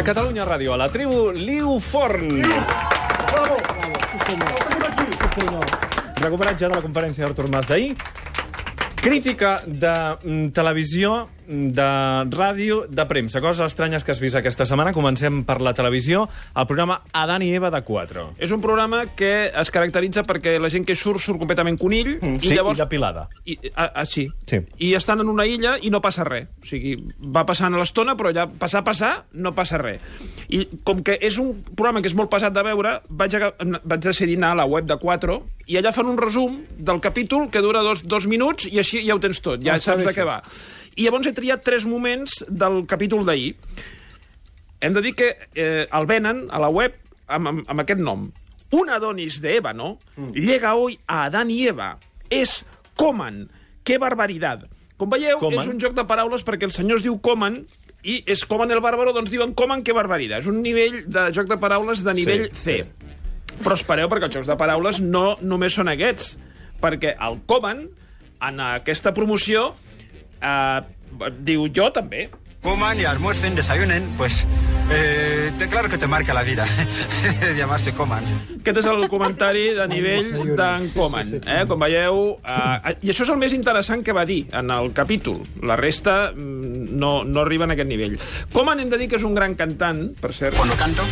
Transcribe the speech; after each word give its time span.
A 0.00 0.02
Catalunya 0.02 0.46
Ràdio, 0.48 0.72
a 0.72 0.78
la 0.80 0.86
tribu 0.88 1.28
Liu 1.36 1.74
Forn. 1.84 2.38
Recuperat 6.16 6.56
ja 6.56 6.70
de 6.70 6.78
la 6.78 6.80
conferència 6.80 7.26
d'Artur 7.26 7.50
Mas 7.52 7.68
d'ahir. 7.68 7.90
Crítica 8.96 9.58
de 9.66 9.92
mm, 9.92 10.46
televisió, 10.56 11.28
de 11.50 11.86
ràdio, 12.30 12.84
de 12.88 13.04
premsa. 13.10 13.40
Coses 13.42 13.64
estranyes 13.66 14.04
que 14.06 14.12
has 14.14 14.20
vist 14.22 14.38
aquesta 14.38 14.64
setmana. 14.68 14.92
Comencem 14.94 15.42
per 15.44 15.58
la 15.60 15.72
televisió, 15.74 16.28
el 16.54 16.66
programa 16.70 17.00
Adán 17.12 17.42
i 17.42 17.50
Eva 17.56 17.72
de 17.74 17.80
4. 17.82 18.26
És 18.38 18.52
un 18.54 18.62
programa 18.62 19.02
que 19.18 19.50
es 19.50 19.72
caracteritza 19.74 20.22
perquè 20.22 20.54
la 20.62 20.70
gent 20.70 20.86
que 20.86 20.94
surt 20.94 21.18
surt 21.20 21.40
completament 21.42 21.78
conill 21.80 22.12
Mm, 22.20 22.38
sí, 22.42 22.54
i 22.54 22.76
depilada. 22.78 23.28
I, 23.46 23.56
ah, 23.74 23.90
ah, 24.02 24.06
sí. 24.06 24.28
Sí. 24.46 24.60
I 24.78 24.94
estan 24.94 25.20
en 25.20 25.28
una 25.28 25.44
illa 25.46 25.76
i 25.82 25.90
no 25.90 26.00
passa 26.00 26.24
res. 26.24 26.46
O 26.62 26.66
sigui, 26.66 26.94
va 27.20 27.44
passant 27.46 27.74
a 27.74 27.78
l'estona, 27.80 28.14
però 28.16 28.32
ja 28.34 28.46
passar, 28.46 28.84
passar, 28.84 29.24
no 29.32 29.54
passa 29.54 29.78
res. 29.78 30.00
I 30.50 30.64
com 30.84 31.02
que 31.02 31.18
és 31.20 31.38
un 31.38 31.52
programa 31.74 32.00
que 32.02 32.08
és 32.10 32.14
molt 32.18 32.30
pesat 32.30 32.54
de 32.54 32.62
veure, 32.66 33.00
vaig, 33.08 33.34
a, 33.40 33.52
vaig 33.84 34.00
decidir 34.04 34.36
anar 34.38 34.52
a 34.54 34.60
la 34.62 34.68
web 34.70 34.86
de 34.86 34.96
4 35.00 35.40
i 35.70 35.78
allà 35.78 35.92
fan 35.94 36.06
un 36.10 36.18
resum 36.18 36.60
del 36.78 37.00
capítol 37.00 37.48
que 37.50 37.62
dura 37.62 37.82
dos, 37.86 38.02
dos 38.06 38.26
minuts 38.26 38.66
i 38.70 38.78
així 38.82 39.04
ja 39.06 39.14
ho 39.14 39.20
tens 39.22 39.40
tot, 39.40 39.62
ja 39.62 39.76
Ah, 39.76 39.80
saps 39.80 40.04
de 40.04 40.14
què 40.14 40.24
va. 40.26 40.40
I 41.00 41.06
llavors 41.06 41.30
he 41.30 41.32
triat 41.36 41.62
tres 41.64 41.86
moments 41.88 42.42
del 42.48 42.82
capítol 42.90 43.24
d'ahir. 43.24 43.54
Hem 44.80 44.92
de 44.96 45.02
dir 45.04 45.14
que 45.16 45.30
eh, 45.54 45.86
el 45.88 46.06
venen 46.08 46.46
a 46.52 46.60
la 46.60 46.68
web 46.72 46.94
amb, 47.26 47.48
amb, 47.48 47.64
amb 47.68 47.82
aquest 47.84 48.00
nom. 48.04 48.26
Un 48.76 48.90
Adonis 48.92 49.40
de 49.42 49.56
ébano 49.58 49.94
llega 50.36 50.74
hoy 50.76 50.98
a 51.06 51.24
Adán 51.24 51.50
y 51.50 51.66
Eva. 51.66 51.96
Es 52.28 52.64
coman. 52.96 53.48
¡Qué 53.82 53.98
barbaridad! 53.98 54.68
Com 55.00 55.08
veieu, 55.08 55.38
Coman. 55.40 55.64
és 55.64 55.68
un 55.72 55.78
joc 55.80 55.94
de 55.96 56.04
paraules 56.04 56.44
perquè 56.44 56.68
el 56.68 56.74
senyor 56.76 57.00
es 57.00 57.04
diu 57.06 57.16
coman 57.24 57.54
i 58.04 58.18
és 58.28 58.42
coman 58.44 58.68
el 58.70 58.82
bàrbaro, 58.84 59.14
doncs 59.16 59.30
diuen 59.32 59.54
coman, 59.56 59.80
que 59.82 59.94
barbaridad. 59.96 60.44
És 60.44 60.48
un 60.50 60.60
nivell 60.60 61.00
de 61.08 61.30
joc 61.32 61.48
de 61.48 61.56
paraules 61.56 62.04
de 62.04 62.12
nivell 62.14 62.44
Sí, 62.52 62.60
C. 62.76 62.84
Però 63.64 63.74
espereu, 63.74 64.08
perquè 64.12 64.28
els 64.28 64.36
jocs 64.36 64.48
de 64.52 64.56
paraules 64.60 65.00
no 65.00 65.38
només 65.40 65.72
són 65.74 65.88
aquests. 65.88 66.34
Perquè 66.80 67.14
el 67.16 67.40
coman, 67.48 67.86
en 68.44 68.60
aquesta 68.60 69.14
promoció, 69.16 69.70
eh, 70.42 70.80
diu 71.40 71.68
jo 71.74 71.90
també. 71.92 72.28
coman 72.62 73.00
y 73.00 73.06
almuercen, 73.06 73.54
desayunen, 73.54 74.04
pues 74.18 74.44
eh, 74.90 75.50
te- 75.58 75.66
claro 75.68 75.88
que 75.88 75.96
te 75.96 76.06
marca 76.06 76.34
la 76.34 76.42
vida 76.42 76.66
llamarse 77.56 77.94
coman. 77.94 78.22
Aquest 78.60 78.82
és 78.82 78.86
el 78.90 79.08
comentari 79.08 79.70
de 79.72 79.86
nivell 79.88 80.28
d'en 80.58 80.90
Coman. 80.92 81.40
Eh? 81.40 81.62
Com 81.66 81.80
veieu... 81.80 82.36
Eh, 82.44 82.92
I 83.00 83.14
això 83.14 83.24
és 83.24 83.30
el 83.32 83.38
més 83.40 83.54
interessant 83.56 84.04
que 84.04 84.12
va 84.12 84.26
dir 84.28 84.42
en 84.52 84.68
el 84.70 84.92
capítol. 84.92 85.40
La 85.64 85.76
resta 85.80 86.32
mm, 86.36 86.92
no, 87.00 87.24
no 87.24 87.40
arriba 87.46 87.64
en 87.64 87.70
aquest 87.78 87.88
nivell. 87.88 88.18
Coman 88.52 88.80
hem 88.84 88.90
de 88.92 88.98
dir 89.00 89.08
que 89.08 89.16
és 89.16 89.24
un 89.24 89.32
gran 89.34 89.54
cantant, 89.56 90.10
per 90.20 90.34
cert. 90.36 90.54
Cuando 90.60 90.76
canto 90.76 91.02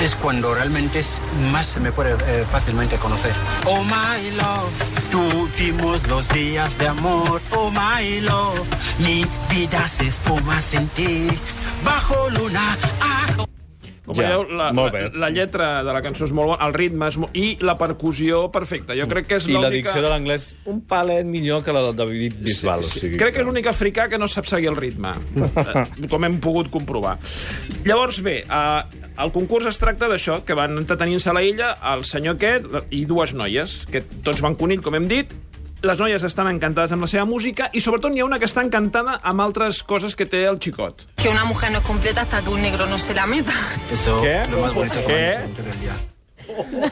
es 0.00 0.14
cuando 0.14 0.54
realmente 0.54 1.00
es 1.00 1.20
más 1.52 1.66
se 1.66 1.80
me 1.80 1.90
puede 1.92 2.12
eh, 2.14 2.44
fácilmente 2.50 2.96
conocer. 2.96 3.32
Oh 3.66 3.82
my 3.84 4.30
love, 4.40 4.72
tuvimos 5.58 6.06
los 6.08 6.28
días 6.28 6.78
de 6.78 6.86
amor. 6.86 7.40
Oh 7.50 7.70
my 7.70 8.20
love, 8.20 8.62
mi 9.00 9.24
vida 9.50 9.88
se 9.88 10.06
esfuma 10.06 10.62
sin 10.62 10.86
ti. 10.88 11.26
Bajo 11.84 12.30
luna, 12.30 12.76
ah, 13.00 13.26
Com 14.08 14.16
Ja, 14.16 14.22
veieu, 14.24 14.56
la, 14.56 14.70
la, 14.72 15.10
la 15.12 15.28
lletra 15.28 15.82
de 15.84 15.92
la 15.92 16.00
cançó 16.00 16.24
és 16.24 16.30
molt 16.32 16.48
bona, 16.48 16.64
el 16.64 16.72
ritme 16.72 17.10
és 17.10 17.18
molt... 17.20 17.34
i 17.36 17.58
la 17.60 17.74
percussió 17.76 18.46
perfecta. 18.48 18.94
Jo 18.96 19.04
crec 19.10 19.26
que 19.28 19.36
és 19.36 19.48
I 19.50 19.52
la 19.52 19.66
l'única... 19.66 19.90
dicció 19.90 20.00
de 20.00 20.08
l'anglès 20.08 20.46
un 20.72 20.78
palet 20.88 21.28
millor 21.28 21.60
que 21.66 21.74
la 21.76 21.82
del 21.84 21.98
David 21.98 22.38
Bisbal. 22.40 22.86
o 22.86 22.88
sigui 22.88 23.20
Crec 23.20 23.36
que 23.36 23.42
és 23.44 23.48
l'únic 23.50 23.68
africà 23.68 24.06
que 24.08 24.16
no 24.16 24.24
sap 24.32 24.48
seguir 24.48 24.70
el 24.72 24.78
ritme, 24.80 25.12
eh, 25.44 25.84
com 26.08 26.24
hem 26.24 26.38
pogut 26.40 26.70
comprovar. 26.72 27.18
Llavors, 27.84 28.22
bé, 28.24 28.38
eh, 28.48 29.04
el 29.20 29.34
concurs 29.34 29.68
es 29.68 29.76
tracta 29.82 30.08
d'això, 30.08 30.40
que 30.40 30.56
van 30.56 30.80
entretenint-se 30.80 31.28
a 31.28 31.36
la 31.36 31.44
illa 31.44 31.74
el 31.92 32.06
senyor 32.08 32.38
aquest 32.38 32.94
i 32.96 33.04
dues 33.04 33.36
noies, 33.36 33.82
que 33.92 34.06
tots 34.24 34.40
van 34.40 34.56
conill, 34.56 34.80
com 34.80 34.96
hem 34.96 35.10
dit, 35.10 35.36
les 35.82 35.98
noies 35.98 36.22
estan 36.22 36.48
encantades 36.48 36.92
amb 36.92 37.02
la 37.02 37.06
seva 37.08 37.24
música 37.24 37.70
i 37.72 37.80
sobretot 37.80 38.12
n'hi 38.12 38.20
ha 38.20 38.24
una 38.24 38.38
que 38.38 38.46
està 38.46 38.64
encantada 38.64 39.20
amb 39.22 39.40
altres 39.40 39.82
coses 39.82 40.16
que 40.16 40.26
té 40.26 40.44
el 40.46 40.58
xicot. 40.58 41.04
que 41.16 41.28
una 41.28 41.44
mujer 41.44 41.70
no 41.70 41.78
es 41.78 41.84
completa 41.84 42.22
hasta 42.22 42.42
que 42.42 42.50
un 42.50 42.62
negro 42.62 42.86
no 42.86 42.98
se 42.98 43.14
la 43.14 43.26
meta. 43.26 43.52
eso 43.92 44.20
¿Qué? 44.22 44.42
lo 44.50 44.60
más 44.60 44.74
bonito 44.74 44.94
que 45.06 45.12
me 45.12 45.28
han 45.28 45.30
dicho 45.30 45.38
durante 45.54 45.70
el 45.76 45.80
día. 45.80 45.96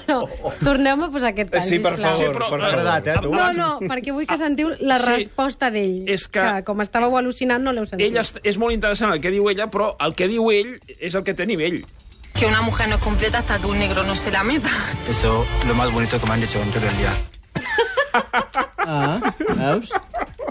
No, 0.07 0.29
torneu-me 0.63 1.05
a 1.07 1.09
posar 1.09 1.31
aquest 1.33 1.51
tall, 1.51 1.63
Sí, 1.63 1.79
per 1.79 1.95
sisplau. 1.95 2.13
favor, 2.13 2.27
però- 2.37 2.51
per 2.51 2.61
favor. 2.61 2.65
agradat, 2.67 3.07
eh, 3.07 3.15
tu? 3.23 3.31
No, 3.35 3.53
no, 3.55 3.81
perquè 3.81 4.13
vull 4.13 4.27
que 4.27 4.37
sentiu 4.37 4.69
la 4.81 4.99
Sí. 4.99 5.07
resposta 5.07 5.71
d'ell. 5.71 6.05
És 6.09 6.29
que- 6.29 6.63
com 6.65 6.79
estàveu 6.83 7.17
al·lucinant 7.17 7.63
no 7.63 7.73
l'heu 7.73 7.87
sentit. 7.87 8.07
Ella 8.07 8.21
est- 8.21 8.39
és 8.45 8.59
molt 8.59 8.73
interessant 8.75 9.13
el 9.15 9.21
que 9.21 9.31
diu 9.31 9.49
ella, 9.49 9.67
però 9.71 9.97
el 9.99 10.15
que 10.15 10.29
diu 10.29 10.51
ell 10.51 10.79
és 11.01 11.15
el 11.15 11.25
que 11.25 11.33
té 11.33 11.47
nivell. 11.47 11.87
Que 12.35 12.45
una 12.47 12.61
mujer 12.61 12.87
no 12.89 12.97
es 12.97 13.01
completa 13.03 13.39
hasta 13.39 13.59
que 13.59 13.67
un 13.67 13.79
negro 13.79 14.05
no 14.05 14.15
se 14.15 14.31
la 14.31 14.45
meta. 14.45 14.69
Eso 15.09 15.47
lo 15.67 15.75
más 15.75 15.91
bonito 15.91 16.21
que 16.21 16.27
me 16.27 16.35
han 16.35 16.41
dicho 16.43 16.59
durante 16.59 16.79
el 16.79 16.97
día. 16.99 17.13
Veus? 19.67 19.95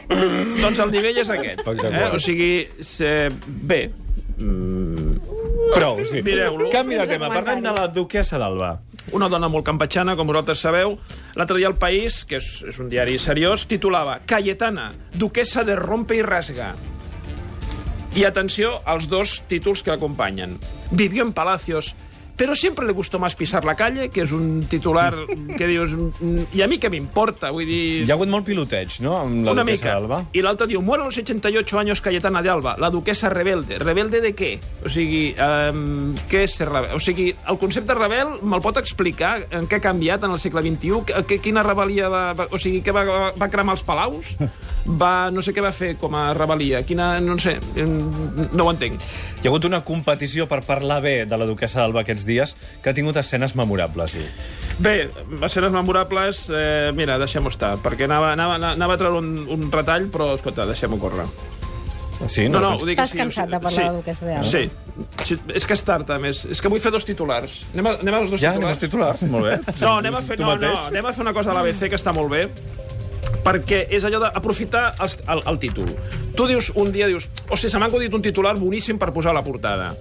Doncs 0.64 0.82
el 0.84 0.92
nivell 0.94 1.22
és 1.24 1.32
aquest. 1.34 1.64
Eh? 1.66 2.08
O 2.14 2.20
sigui, 2.22 2.52
se... 2.86 3.30
bé, 3.46 3.88
Prou, 5.76 6.04
sí. 6.06 6.22
Mireu-lo. 6.24 6.70
Canvi 6.72 6.98
de 7.00 7.08
tema. 7.08 7.30
Parlem 7.32 7.64
de 7.64 7.72
la 7.74 7.88
duquesa 7.88 8.40
d'Alba. 8.42 8.76
una 9.16 9.30
dona 9.30 9.48
molt 9.48 9.66
campatxana, 9.66 10.16
com 10.18 10.28
vosaltres 10.28 10.60
sabeu. 10.60 10.98
L'altre 11.38 11.58
dia 11.60 11.70
El 11.70 11.78
País, 11.80 12.24
que 12.26 12.40
és, 12.42 12.48
és 12.68 12.80
un 12.82 12.90
diari 12.90 13.18
seriós, 13.22 13.68
titulava 13.70 14.20
Cayetana, 14.26 14.92
duquesa 15.14 15.64
de 15.64 15.76
rompe 15.78 16.18
i 16.18 16.24
rasga. 16.26 16.74
I 18.16 18.26
atenció 18.26 18.80
als 18.86 19.08
dos 19.12 19.42
títols 19.48 19.84
que 19.84 19.94
l'acompanyen. 19.94 20.58
Vivió 20.92 21.24
en 21.24 21.34
palacios, 21.34 21.94
pero 22.36 22.56
siempre 22.56 22.86
le 22.86 22.92
gustó 22.94 23.20
más 23.20 23.36
pisar 23.36 23.64
la 23.64 23.76
calle, 23.76 24.10
que 24.10 24.24
és 24.24 24.32
un 24.36 24.66
titular 24.68 25.14
que 25.58 25.68
dius... 25.68 25.92
"Mm, 25.92 26.52
I 26.54 26.62
a 26.62 26.68
mi 26.68 26.80
què 26.80 26.90
m'importa? 26.92 27.52
Vull 27.52 27.66
dir... 27.66 28.04
Hi 28.06 28.12
ha 28.12 28.16
hagut 28.18 28.30
molt 28.32 28.46
piloteig, 28.46 29.00
no?, 29.02 29.16
amb 29.22 29.46
la 29.46 29.54
una 29.56 29.64
duquesa 29.64 29.94
d'Alba. 29.94 30.20
I 30.36 30.44
l'altre 30.44 30.68
diu, 30.68 30.82
muere 30.82 31.04
a 31.04 31.06
los 31.06 31.18
88 31.18 31.80
años 31.80 32.02
Cayetana 32.02 32.42
de 32.42 32.50
Alba, 32.50 32.76
la 32.78 32.90
duquesa 32.90 33.30
rebelde. 33.30 33.80
Rebelde 33.80 34.22
de 34.22 34.34
què? 34.36 34.52
O 34.86 34.90
sigui, 34.92 35.34
um, 35.40 36.14
què 36.30 36.44
és 36.44 36.58
ser 36.60 36.68
rebel? 36.70 36.96
O 36.96 37.00
sigui, 37.00 37.30
el 37.48 37.58
concepte 37.62 37.96
rebel 37.96 38.36
me'l 38.44 38.62
pot 38.62 38.78
explicar 38.78 39.38
en 39.52 39.68
què 39.72 39.80
ha 39.80 39.86
canviat 39.88 40.24
en 40.28 40.36
el 40.36 40.40
segle 40.40 40.62
XXI? 40.66 41.04
Que, 41.08 41.24
que, 41.30 41.40
quina 41.40 41.64
rebel·lia 41.64 42.10
va... 42.12 42.24
O 42.52 42.60
sigui, 42.60 42.82
que 42.84 42.92
va, 42.96 43.06
va, 43.08 43.32
va 43.40 43.50
cremar 43.52 43.78
els 43.80 43.84
palaus? 43.88 44.36
Va, 44.86 45.32
no 45.34 45.42
sé 45.42 45.50
què 45.56 45.64
va 45.66 45.72
fer 45.74 45.96
com 45.98 46.14
a 46.14 46.28
rebel·lia. 46.38 46.84
Quina, 46.86 47.16
no 47.24 47.40
sé, 47.42 47.56
em, 47.82 47.96
no 48.54 48.68
ho 48.68 48.70
entenc. 48.70 49.02
Hi 49.42 49.48
ha 49.48 49.50
hagut 49.50 49.66
una 49.66 49.80
competició 49.88 50.46
per 50.48 50.60
parlar 50.68 51.00
bé 51.02 51.16
de 51.26 51.40
la 51.42 51.48
duquesa 51.50 51.80
d'Alba 51.82 52.04
aquests 52.06 52.26
dies 52.28 52.54
que 52.84 52.92
ha 52.92 52.94
tingut 52.94 53.18
escenes 53.18 53.56
memorables. 53.58 54.14
diu. 54.14 54.28
Bé, 54.78 55.10
escenes 55.42 55.72
memorables, 55.74 56.46
eh, 56.54 56.92
mira, 56.94 57.18
deixem-ho 57.18 57.50
estar, 57.50 57.78
perquè 57.82 58.06
anava, 58.06 58.34
anava, 58.38 58.60
anava 58.76 58.94
a 58.94 58.98
treure 59.02 59.18
un, 59.24 59.48
un 59.50 59.72
retall, 59.72 60.06
però, 60.14 60.36
escolta, 60.36 60.68
deixem-ho 60.70 61.00
córrer. 61.02 61.26
Sí, 62.32 62.46
No, 62.48 62.62
no, 62.64 62.76
ho 62.80 62.86
dic 62.88 62.96
T'has 62.96 63.12
cansat 63.12 63.50
de 63.52 63.58
parlar 63.60 63.82
de 63.82 63.90
la 63.90 63.98
duquesa 63.98 64.26
d'Alba? 64.26 64.48
Sí. 64.48 64.70
sí. 65.26 65.36
És 65.54 65.66
que 65.68 65.74
és 65.76 65.82
tard, 65.84 66.08
a 66.14 66.20
més. 66.22 66.46
És 66.48 66.62
que 66.64 66.70
vull 66.72 66.80
fer 66.80 66.92
dos 66.94 67.04
titulars. 67.04 67.66
Anem 67.74 67.90
a, 67.90 67.94
anem 68.00 68.16
a 68.16 68.22
els 68.24 68.32
dos 68.32 68.40
Ja, 68.40 68.54
anem 68.54 68.70
titulars? 68.70 68.78
als 68.78 68.86
titulars. 68.86 69.24
Molt 69.34 69.50
bé. 69.50 69.58
No, 69.84 69.98
anem 69.98 70.16
a 70.16 70.22
fer, 70.24 70.38
no, 70.40 70.54
no, 70.56 70.72
anem 70.88 71.06
a 71.10 71.14
fer 71.18 71.26
una 71.26 71.34
cosa 71.36 71.52
a 71.52 71.58
l'ABC 71.58 71.90
que 71.92 71.98
està 72.00 72.14
molt 72.16 72.32
bé, 72.32 72.46
perquè 73.46 73.84
és 73.94 74.04
allò 74.08 74.20
d'aprofitar 74.24 74.96
els- 75.06 75.20
el, 75.30 75.44
el 75.52 75.60
títol. 75.62 75.92
Tu 76.36 76.48
dius 76.50 76.72
un 76.76 76.92
dia, 76.92 77.06
dius, 77.08 77.30
hòstia, 77.48 77.70
se 77.70 77.78
m'ha 77.80 77.88
acudit 77.92 78.14
un 78.18 78.24
titular 78.26 78.56
boníssim 78.58 78.98
per 78.98 79.12
posar 79.14 79.32
a 79.32 79.38
la 79.38 79.44
portada. 79.46 79.92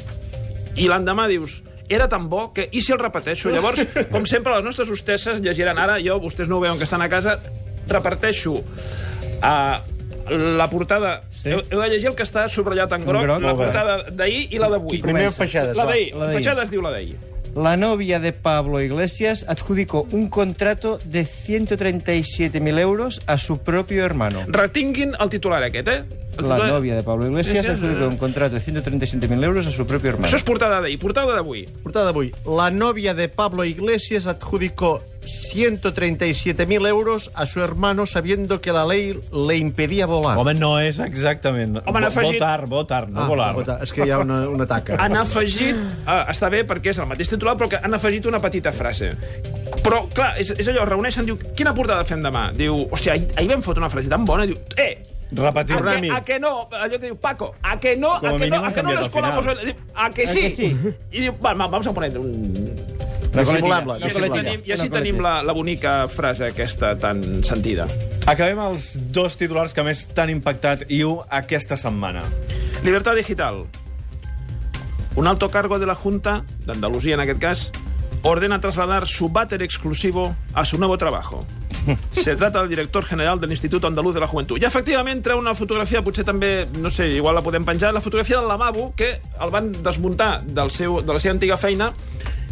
I 0.81 0.89
l'endemà 0.89 1.29
dius, 1.29 1.61
era 1.89 2.09
tan 2.09 2.29
bo 2.33 2.49
que... 2.57 2.65
I 2.73 2.81
si 2.81 2.95
el 2.95 2.99
repeteixo? 2.99 3.53
Llavors, 3.53 3.85
com 4.11 4.25
sempre, 4.27 4.55
les 4.57 4.65
nostres 4.65 4.89
hostesses 4.91 5.43
llegiran 5.45 5.79
ara, 5.79 5.99
jo, 6.03 6.17
vostès 6.23 6.49
no 6.49 6.57
ho 6.57 6.65
veuen 6.65 6.81
que 6.81 6.89
estan 6.89 7.05
a 7.05 7.09
casa, 7.13 7.37
reparteixo 7.87 8.57
uh, 8.57 9.77
la 10.57 10.71
portada... 10.73 11.21
Sí. 11.45 11.51
Heu, 11.53 11.61
heu 11.69 11.83
de 11.85 11.91
llegir 11.93 12.09
el 12.09 12.17
que 12.17 12.25
està 12.25 12.47
subratllat 12.49 12.97
en 12.97 13.05
groc, 13.05 13.27
groc, 13.29 13.43
la 13.45 13.53
portada 13.59 13.99
d'ahir 14.09 14.47
i 14.57 14.59
la 14.63 14.71
d'avui. 14.73 14.97
Primer 15.05 15.29
Feixades, 15.37 15.77
La 15.77 15.85
d'ahir. 15.85 16.15
La 16.17 16.31
d'ahir. 16.31 16.39
Feixades 16.41 16.71
diu 16.73 16.81
la 16.81 16.95
d'ahir. 16.97 17.19
La 17.57 17.77
novia 17.77 18.19
de 18.19 18.33
Pablo 18.33 18.81
Iglesias 18.81 19.45
adjudicó 19.49 20.09
un 20.11 20.29
contrato 20.29 20.99
de 21.05 21.23
137.000 21.25 22.79
euros 22.81 23.23
a 23.27 23.39
su 23.39 23.59
propio 23.59 24.05
hermano. 24.05 24.41
Retinguin 24.49 25.13
el 25.21 25.31
titular 25.31 25.63
aquest, 25.63 25.87
eh? 25.89 26.03
El 26.37 26.49
La 26.49 26.57
titular- 26.57 26.69
novia 26.69 26.97
de 26.97 27.03
Pablo 27.05 27.27
Iglesias 27.29 27.69
adjudicó 27.69 28.09
un 28.09 28.17
contrato 28.17 28.57
de 28.57 28.61
137.000 28.61 29.45
euros 29.45 29.67
a 29.69 29.71
su 29.71 29.87
propio 29.87 30.11
hermano. 30.11 30.27
Això 30.27 30.37
és 30.37 30.43
portada 30.43 30.81
d'ahir. 30.81 30.99
Portada 30.99 31.33
d'avui. 31.35 31.69
Portada 31.83 32.07
d'avui. 32.07 32.33
La 32.45 32.71
novia 32.73 33.15
de 33.15 33.29
Pablo 33.29 33.65
Iglesias 33.65 34.27
adjudicó 34.27 35.01
137.000 35.25 36.89
euros 36.89 37.31
a 37.35 37.47
su 37.47 37.63
hermano 37.63 38.07
sabiendo 38.07 38.61
que 38.61 38.73
la 38.73 38.87
ley 38.87 39.19
le 39.33 39.57
impedía 39.57 40.07
volar. 40.07 40.37
Home, 40.39 40.55
no 40.55 40.79
és 40.81 40.99
exactament... 40.99 41.81
Home, 41.85 41.99
han 41.99 42.09
afegit- 42.11 42.39
Votar, 42.39 42.67
votar, 42.67 43.09
no 43.09 43.23
ah, 43.23 43.29
volar. 43.29 43.55
vota, 43.55 43.79
és 43.85 43.93
que 43.93 44.07
hi 44.07 44.13
ha 44.13 44.19
una, 44.25 44.43
una 44.49 44.67
taca. 44.67 44.99
Han 45.05 45.17
afegit... 45.21 45.79
Ah, 46.07 46.25
està 46.33 46.51
bé 46.53 46.65
perquè 46.69 46.93
és 46.93 47.01
el 47.03 47.09
mateix 47.11 47.31
titular, 47.33 47.57
però 47.61 47.71
que 47.73 47.81
han 47.81 47.95
afegit 47.97 48.27
una 48.31 48.41
petita 48.43 48.73
frase. 48.75 49.13
Però, 49.85 50.05
clar, 50.13 50.35
és, 50.41 50.53
és 50.59 50.69
allò, 50.73 50.87
reuneixen, 50.89 51.27
diu, 51.29 51.39
quina 51.57 51.75
portada 51.77 52.05
fem 52.09 52.23
demà? 52.25 52.49
Diu, 52.57 52.85
hòstia, 52.91 53.17
ahir, 53.17 53.29
ahir 53.37 53.51
vam 53.55 53.65
fotre 53.65 53.85
una 53.85 53.93
frase 53.93 54.13
tan 54.13 54.25
bona, 54.29 54.47
diu, 54.49 54.61
eh, 54.77 54.95
Repetir. 55.35 55.77
A 55.77 56.01
que, 56.01 56.11
a 56.13 56.21
que 56.25 56.39
no? 56.39 56.69
Allò 56.71 56.99
que 56.99 57.07
diu, 57.09 57.17
Paco, 57.17 57.55
a 57.63 57.79
que 57.81 57.97
no? 57.97 58.21
Com 58.21 58.29
a 58.29 58.35
a 58.35 58.39
que 58.39 58.51
no? 58.51 58.65
A 58.65 58.73
que 58.73 58.83
no 58.83 58.93
les 58.93 59.09
colamos? 59.09 59.47
A 59.95 60.11
que 60.11 60.27
sí? 60.27 60.43
que 60.43 60.51
sí? 60.51 60.69
I 61.11 61.25
diu, 61.27 61.35
va, 61.41 61.55
va, 61.55 61.67
vamos 61.67 61.87
a 61.87 61.95
poner 61.95 62.17
un... 62.19 62.94
Així 63.35 64.15
coletilla. 64.15 64.43
tenim, 64.43 64.61
i 64.65 64.75
així 64.75 64.89
Una 64.89 64.99
tenim 64.99 65.23
la, 65.23 65.35
la 65.43 65.55
bonica 65.57 65.95
frase 66.09 66.51
aquesta 66.53 66.95
tan 66.99 67.43
sentida. 67.47 67.87
Acabem 68.31 68.61
els 68.63 68.93
dos 69.15 69.37
titulars 69.41 69.75
que 69.75 69.83
més 69.87 70.05
t'han 70.15 70.31
impactat, 70.31 70.87
Iu, 70.89 71.19
aquesta 71.29 71.77
setmana. 71.81 72.23
Libertad 72.85 73.19
digital. 73.19 73.65
Un 75.17 75.27
alto 75.27 75.49
cargo 75.49 75.79
de 75.79 75.87
la 75.87 75.95
Junta, 75.95 76.45
de 76.65 76.73
Andalucía 76.73 77.15
en 77.15 77.21
aquest 77.21 77.41
cas, 77.41 77.71
ordena 78.23 78.61
trasladar 78.61 79.07
su 79.07 79.29
váter 79.29 79.63
exclusivo 79.63 80.35
a 80.55 80.65
su 80.65 80.79
nuevo 80.79 80.97
trabajo. 80.99 81.45
Se 82.13 82.37
trata 82.37 82.61
del 82.61 82.71
director 82.71 83.05
general 83.05 83.41
del 83.41 83.51
Instituto 83.51 83.87
Andaluz 83.87 84.15
de 84.15 84.21
la 84.21 84.27
Juventud. 84.27 84.61
I 84.63 84.67
efectivament 84.67 85.21
treu 85.23 85.39
una 85.39 85.55
fotografia, 85.55 86.03
potser 86.05 86.25
també, 86.25 86.65
no 86.81 86.91
sé, 86.91 87.11
igual 87.19 87.37
la 87.37 87.43
podem 87.45 87.67
penjar, 87.67 87.93
la 87.93 88.01
fotografia 88.01 88.39
del 88.41 88.49
lavabo 88.49 88.93
que 88.97 89.19
el 89.21 89.53
van 89.53 89.71
desmuntar 89.85 90.43
del 90.47 90.71
seu, 90.71 91.01
de 91.03 91.13
la 91.13 91.21
seva 91.21 91.35
antiga 91.37 91.59
feina 91.61 91.93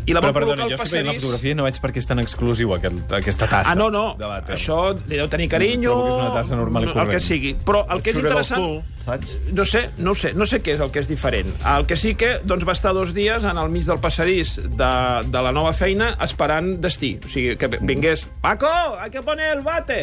i 0.06 0.14
la 0.14 0.22
Però 0.25 0.32
perdona, 0.34 0.66
jo 0.66 0.76
estic 0.76 0.93
veient 0.96 1.08
la 1.10 1.14
fotografia 1.19 1.52
i 1.54 1.56
no 1.58 1.66
veig 1.66 1.78
per 1.82 1.93
què 1.94 2.00
és 2.02 2.08
tan 2.08 2.19
exclusiu 2.22 2.72
aquest, 2.75 3.12
aquesta 3.19 3.46
tassa. 3.46 3.70
Ah, 3.70 3.76
no, 3.78 3.87
no. 3.94 4.04
de 4.19 4.26
vàter. 4.26 4.56
Això 4.56 4.78
li 4.96 5.20
deu 5.20 5.28
tenir 5.31 5.46
carinyo... 5.52 5.93
Trobo 5.93 6.08
que 6.08 6.14
és 6.14 6.25
una 6.25 6.34
tassa 6.40 6.58
normal 6.58 6.87
i 6.87 6.88
El 6.88 6.93
que 6.93 6.99
corrent. 6.99 7.25
sigui. 7.26 7.52
Però 7.69 7.84
el 7.94 8.02
que 8.02 8.14
és 8.14 8.19
interessant... 8.19 8.64
cul, 8.64 8.81
saps? 9.06 9.37
No 9.54 9.66
sé, 9.69 9.84
no 10.02 10.16
ho 10.16 10.19
sé, 10.19 10.32
no 10.34 10.49
sé 10.49 10.58
què 10.64 10.75
és 10.75 10.82
el 10.82 10.90
que 10.94 11.04
és 11.04 11.10
diferent. 11.10 11.54
El 11.76 11.87
que 11.87 11.99
sí 12.00 12.16
que 12.19 12.34
doncs, 12.43 12.66
va 12.66 12.75
estar 12.75 12.94
dos 12.96 13.14
dies 13.14 13.46
en 13.46 13.62
el 13.62 13.70
mig 13.70 13.87
del 13.87 14.02
passadís 14.02 14.56
de, 14.58 14.93
de 15.31 15.46
la 15.46 15.54
nova 15.54 15.75
feina 15.76 16.16
esperant 16.26 16.75
destí. 16.82 17.14
O 17.22 17.31
sigui, 17.31 17.54
que 17.60 17.70
vingués... 17.78 18.26
Paco, 18.43 18.72
hay 18.99 19.10
que 19.14 19.22
poner 19.22 19.52
el 19.54 19.62
bate! 19.62 20.02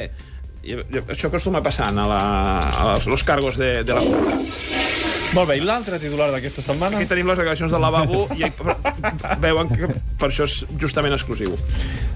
I, 0.63 0.75
això 1.07 1.29
acostuma 1.29 1.61
passant 1.63 1.95
a, 1.99 2.07
la, 2.07 2.21
a 2.67 2.99
los, 3.07 3.23
cargos 3.23 3.55
de, 3.59 3.83
de 3.87 3.95
la. 3.95 4.88
Molt 5.29 5.45
bé, 5.45 5.59
i 5.59 5.61
l'altre 5.61 5.99
titular 6.01 6.31
d'aquesta 6.33 6.63
setmana? 6.65 6.97
Aquí 6.97 7.05
tenim 7.05 7.27
les 7.29 7.37
declaracions 7.37 7.69
del 7.69 7.83
lavabo 7.83 8.23
i 8.33 8.47
veuen 9.45 9.69
que 9.69 9.89
per 10.17 10.31
això 10.31 10.47
és 10.49 10.63
justament 10.81 11.13
exclusiu. 11.13 11.53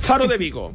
Faro 0.01 0.25
de 0.25 0.39
Vigo. 0.41 0.71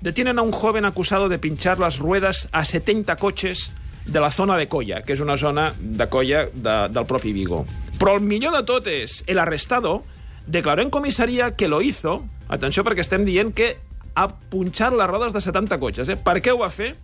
Detienen 0.00 0.38
a 0.38 0.42
un 0.46 0.54
joven 0.56 0.88
acusado 0.88 1.28
de 1.28 1.38
pinchar 1.38 1.78
las 1.78 1.98
ruedas 1.98 2.48
a 2.50 2.64
70 2.64 3.16
coches 3.16 3.70
de 4.06 4.20
la 4.20 4.30
zona 4.30 4.56
de 4.56 4.68
Colla, 4.72 5.02
que 5.04 5.12
és 5.12 5.20
una 5.20 5.36
zona 5.36 5.74
de 5.78 6.08
Colla 6.08 6.46
de, 6.48 6.76
del 6.88 7.04
propi 7.04 7.34
Vigo. 7.36 7.66
Però 8.00 8.16
el 8.16 8.24
millor 8.24 8.56
de 8.56 8.64
tot 8.64 8.88
és, 8.88 9.20
el 9.26 9.38
arrestado 9.38 9.98
declaró 10.46 10.80
en 10.80 10.88
comissaria 10.88 11.52
que 11.52 11.68
lo 11.68 11.82
hizo, 11.82 12.22
atenció 12.48 12.86
perquè 12.88 13.04
estem 13.04 13.28
dient 13.28 13.52
que 13.52 13.74
a 14.16 14.30
punxar 14.32 14.94
les 14.96 15.10
rodes 15.10 15.36
de 15.36 15.44
70 15.44 15.76
cotxes. 15.76 16.08
Eh? 16.08 16.16
Per 16.16 16.40
què 16.40 16.56
ho 16.56 16.62
va 16.64 16.72
fer? 16.72 16.94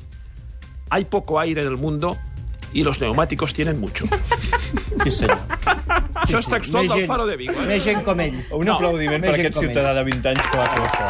Hay 0.88 1.04
poco 1.04 1.38
aire 1.38 1.60
en 1.60 1.68
el 1.68 1.76
mundo 1.76 2.16
y 2.74 2.82
los 2.82 3.00
neumáticos 3.00 3.54
tienen 3.54 3.80
mucho. 3.80 4.04
Sí, 5.04 5.10
senyor. 5.10 5.38
Això 6.24 6.38
és 6.38 6.46
textual 6.48 6.88
del 6.88 6.98
gent- 6.98 7.06
Faro 7.08 7.26
de 7.26 7.36
Vigo. 7.36 7.52
Eh? 7.54 7.66
Més 7.66 7.84
gent 7.84 8.02
com 8.04 8.20
ell. 8.20 8.36
Un 8.50 8.64
No, 8.66 8.74
aplaudiment 8.76 9.20
més 9.20 9.30
per 9.30 9.36
gent 9.38 9.46
aquest 9.46 9.54
com 9.56 9.64
ell. 9.64 9.70
ciutadà 9.70 9.94
de 9.94 10.04
20 10.04 10.28
anys 10.28 10.46
que 10.50 10.56
va 10.58 10.66
fer 10.66 10.82
això. 10.88 11.06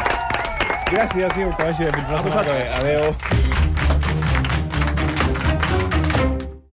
Gràcies, 0.95 1.37
Iu, 1.41 1.51
que 1.57 1.63
vagi 1.65 1.85
bé. 1.85 1.93
Fins 1.93 2.11
la 2.11 2.23
setmana 2.23 2.43
que 2.45 2.53
ve. 2.53 2.69
Adéu. 2.81 3.17